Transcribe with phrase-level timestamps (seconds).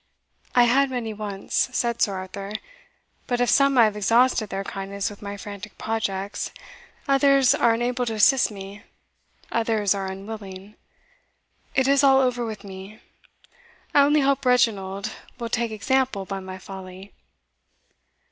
[0.55, 2.53] "I had many once," said Sir Arthur;
[3.27, 6.49] "but of some I have exhausted their kindness with my frantic projects;
[7.07, 8.81] others are unable to assist me
[9.51, 10.73] others are unwilling.
[11.75, 12.99] It is all over with me.
[13.93, 17.13] I only hope Reginald will take example by my folly."